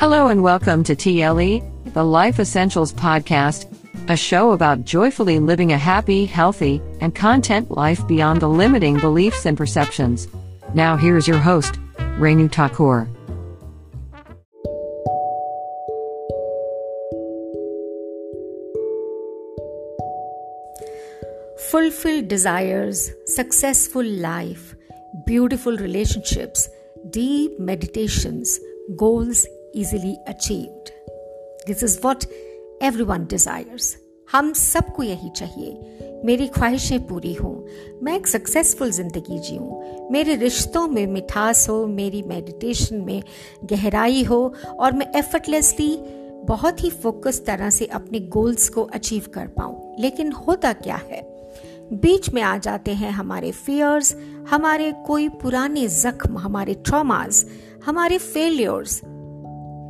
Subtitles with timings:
[0.00, 3.66] Hello and welcome to TLE, the Life Essentials Podcast,
[4.08, 9.44] a show about joyfully living a happy, healthy, and content life beyond the limiting beliefs
[9.44, 10.28] and perceptions.
[10.72, 11.80] Now, here's your host,
[12.16, 13.08] Renu Thakur.
[21.72, 24.76] Fulfilled desires, successful life,
[25.26, 26.68] beautiful relationships,
[27.10, 28.60] deep meditations,
[28.96, 29.44] goals
[29.76, 30.90] easily achieved.
[31.70, 32.26] This is what
[32.82, 33.94] everyone desires.
[34.32, 37.66] हम सबको यही चाहिए। मेरी ख्वाहिशें पूरी हों।
[38.02, 43.22] मैं एक successful ज़िंदगी जीऊँ। मेरे रिश्तों में मिठास हो, मेरी मेडिटेशन में
[43.64, 45.98] गहराई हो और मैं एफर्टलेसली
[46.44, 51.38] बहुत ही फोकस तरह से अपने गोल्स को अचीव कर पाऊँ। लेकिन होता क्या है?
[51.92, 54.16] बीच में आ जाते हैं हमारे फियर्स
[54.50, 57.46] हमारे कोई पुराने जख्म, हमारे ट्रॉमास
[57.84, 59.00] हमारे फेलियर्स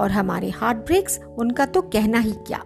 [0.00, 2.58] और हमारे हार्ट ब्रेक्स, उनका तो कहना ही क्या।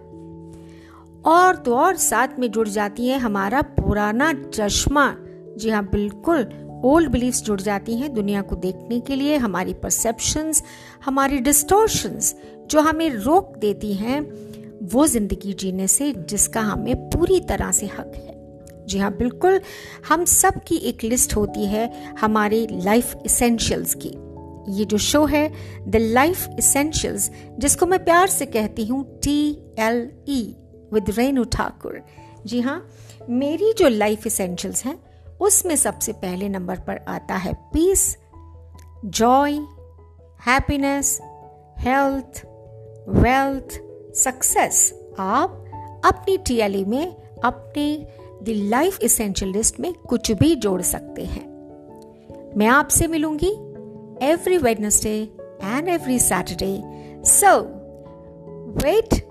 [1.25, 5.13] और तो और साथ में जुड़ जाती है हमारा पुराना चश्मा।
[5.57, 6.47] जी हाँ बिल्कुल
[6.85, 10.63] ओल्ड बिलीफ्स जुड़ जाती हैं दुनिया को देखने के लिए, हमारी परसेप्शंस
[11.05, 12.35] हमारी डिस्टोर्शंस
[12.69, 14.21] जो हमें रोक देती हैं,
[14.83, 18.35] वो ज़िंदगी जीने से, जिसका हमें पूरी तरह से हक है।
[18.85, 19.59] जी हाँ बिल्कुल,
[20.09, 24.09] हम सब की एक लिस्ट होती है हमारे लाइफ इसेंशियल्स की।
[24.69, 25.53] ये जो शो है
[25.87, 30.55] द लाइफ इसेंशियल्स जिसको मैं प्यार से कहती हूँ T L E
[30.93, 32.01] with Renu Thakur
[32.45, 32.89] ji हाँ
[33.29, 34.99] मेरी जो लाइफ इसेंशियल्स हैं,
[35.41, 38.17] उसमें सबसे पहले नंबर पर आता है peace
[39.05, 39.53] joy
[40.47, 41.19] happiness
[41.79, 42.41] health
[43.09, 43.81] wealth
[44.15, 45.63] success आप
[46.05, 48.07] अपनी टीएलई में, अपने
[48.43, 51.45] द लाइफ इसेंशियल लिस्ट में कुछ भी जोड़ सकते हैं।
[52.57, 53.66] मैं आपसे मिलूँगी।
[54.21, 56.83] Every Wednesday and every Saturday.
[57.23, 57.71] So,
[58.83, 59.23] wait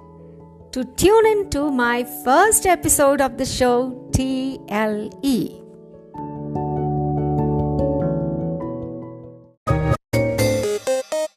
[0.72, 5.65] to tune in to my first episode of the show TLE.